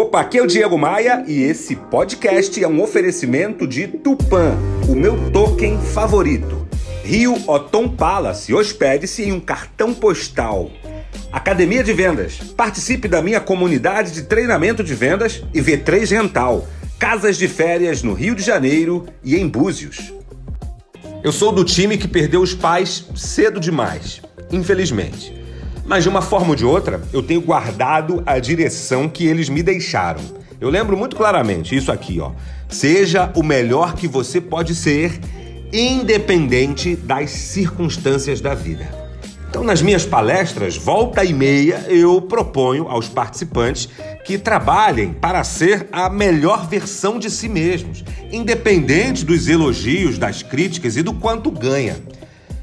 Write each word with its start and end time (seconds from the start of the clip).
Opa, 0.00 0.22
aqui 0.22 0.38
é 0.38 0.42
o 0.42 0.46
Diego 0.46 0.78
Maia 0.78 1.22
e 1.28 1.42
esse 1.42 1.76
podcast 1.76 2.64
é 2.64 2.66
um 2.66 2.80
oferecimento 2.80 3.66
de 3.66 3.86
Tupan, 3.86 4.56
o 4.88 4.94
meu 4.94 5.30
token 5.30 5.78
favorito. 5.78 6.66
Rio 7.04 7.36
Otom 7.46 7.86
Palace, 7.86 8.54
hospede-se 8.54 9.24
em 9.24 9.32
um 9.32 9.38
cartão 9.38 9.92
postal. 9.92 10.70
Academia 11.30 11.84
de 11.84 11.92
Vendas, 11.92 12.38
participe 12.56 13.08
da 13.08 13.20
minha 13.20 13.42
comunidade 13.42 14.12
de 14.12 14.22
treinamento 14.22 14.82
de 14.82 14.94
vendas 14.94 15.44
e 15.52 15.60
V3 15.60 16.12
Rental, 16.12 16.66
casas 16.98 17.36
de 17.36 17.46
férias 17.46 18.02
no 18.02 18.14
Rio 18.14 18.34
de 18.34 18.42
Janeiro 18.42 19.04
e 19.22 19.36
em 19.36 19.46
Búzios. 19.46 20.14
Eu 21.22 21.30
sou 21.30 21.52
do 21.52 21.62
time 21.62 21.98
que 21.98 22.08
perdeu 22.08 22.40
os 22.40 22.54
pais 22.54 23.06
cedo 23.14 23.60
demais, 23.60 24.22
infelizmente. 24.50 25.38
Mas 25.84 26.02
de 26.02 26.08
uma 26.08 26.22
forma 26.22 26.50
ou 26.50 26.56
de 26.56 26.64
outra, 26.64 27.00
eu 27.12 27.22
tenho 27.22 27.40
guardado 27.40 28.22
a 28.26 28.38
direção 28.38 29.08
que 29.08 29.26
eles 29.26 29.48
me 29.48 29.62
deixaram. 29.62 30.20
Eu 30.60 30.68
lembro 30.68 30.96
muito 30.96 31.16
claramente 31.16 31.74
isso 31.74 31.90
aqui, 31.90 32.20
ó. 32.20 32.32
Seja 32.68 33.32
o 33.34 33.42
melhor 33.42 33.94
que 33.94 34.06
você 34.06 34.40
pode 34.40 34.74
ser, 34.74 35.18
independente 35.72 36.94
das 36.94 37.30
circunstâncias 37.30 38.40
da 38.40 38.54
vida. 38.54 39.00
Então, 39.50 39.64
nas 39.64 39.82
minhas 39.82 40.06
palestras, 40.06 40.76
volta 40.76 41.24
e 41.24 41.32
meia, 41.32 41.84
eu 41.88 42.22
proponho 42.22 42.86
aos 42.86 43.08
participantes 43.08 43.88
que 44.24 44.38
trabalhem 44.38 45.12
para 45.12 45.42
ser 45.42 45.88
a 45.90 46.08
melhor 46.08 46.68
versão 46.68 47.18
de 47.18 47.28
si 47.28 47.48
mesmos, 47.48 48.04
independente 48.30 49.24
dos 49.24 49.48
elogios, 49.48 50.18
das 50.18 50.40
críticas 50.40 50.96
e 50.96 51.02
do 51.02 51.12
quanto 51.12 51.50
ganha. 51.50 51.96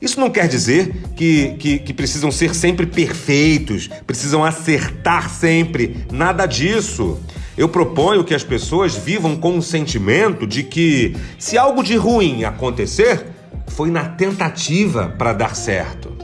Isso 0.00 0.20
não 0.20 0.30
quer 0.30 0.46
dizer 0.46 0.94
que, 1.16 1.56
que, 1.58 1.78
que, 1.80 1.92
precisam 1.92 2.30
ser 2.30 2.54
sempre 2.54 2.86
perfeitos, 2.86 3.90
precisam 4.06 4.44
acertar 4.44 5.28
sempre, 5.28 6.06
nada 6.12 6.46
disso. 6.46 7.18
Eu 7.56 7.68
proponho 7.68 8.22
que 8.22 8.32
as 8.32 8.44
pessoas 8.44 8.94
vivam 8.94 9.34
com 9.34 9.58
o 9.58 9.62
sentimento 9.62 10.46
de 10.46 10.62
que, 10.62 11.16
se 11.36 11.58
algo 11.58 11.82
de 11.82 11.96
ruim 11.96 12.44
acontecer, 12.44 13.26
foi 13.66 13.90
na 13.90 14.04
tentativa 14.04 15.08
para 15.18 15.32
dar 15.32 15.56
certo. 15.56 16.16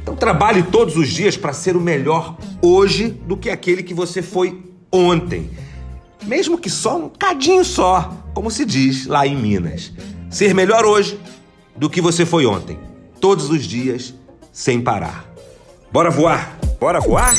Então, 0.00 0.16
trabalhe 0.16 0.62
todos 0.62 0.96
os 0.96 1.08
dias 1.08 1.36
para 1.36 1.52
ser 1.52 1.76
o 1.76 1.80
melhor 1.80 2.38
hoje 2.62 3.08
do 3.08 3.36
que 3.36 3.50
aquele 3.50 3.82
que 3.82 3.92
você 3.92 4.22
foi 4.22 4.62
ontem. 4.90 5.50
Mesmo 6.24 6.56
que 6.56 6.70
só 6.70 6.96
um 6.96 7.10
cadinho 7.10 7.66
só, 7.66 8.16
como 8.32 8.50
se 8.50 8.64
diz 8.64 9.06
lá 9.06 9.26
em 9.26 9.36
Minas. 9.36 9.92
Ser 10.30 10.54
melhor 10.54 10.86
hoje 10.86 11.20
do 11.76 11.90
que 11.90 12.00
você 12.00 12.24
foi 12.24 12.46
ontem 12.46 12.78
todos 13.24 13.48
os 13.48 13.64
dias, 13.64 14.12
sem 14.52 14.82
parar. 14.82 15.24
Bora 15.90 16.10
voar? 16.10 16.58
Bora 16.78 17.00
voar? 17.00 17.32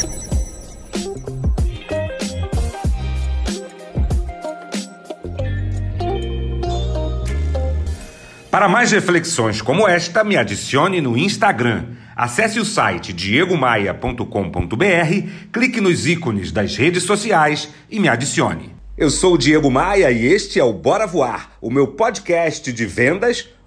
Para 8.50 8.68
mais 8.68 8.92
reflexões 8.92 9.62
como 9.62 9.88
esta, 9.88 10.24
me 10.24 10.36
adicione 10.36 11.00
no 11.02 11.16
Instagram. 11.16 11.86
Acesse 12.16 12.60
o 12.60 12.66
site 12.66 13.14
diegomaia.com.br, 13.14 14.26
clique 15.54 15.80
nos 15.80 16.08
ícones 16.08 16.52
das 16.52 16.76
redes 16.76 17.04
sociais 17.04 17.70
e 17.92 18.00
me 18.00 18.10
adicione. 18.10 18.74
Eu 18.98 19.12
sou 19.12 19.36
o 19.36 19.38
Diego 19.38 19.70
Maia 19.70 20.10
e 20.10 20.26
este 20.26 20.60
é 20.60 20.64
o 20.64 20.74
Bora 20.74 21.06
Voar, 21.06 21.52
o 21.62 21.70
meu 21.70 21.90
podcast 21.90 22.74
de 22.74 22.86
vendas 22.88 23.50